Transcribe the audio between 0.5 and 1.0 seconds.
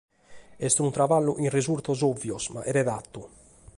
Est unu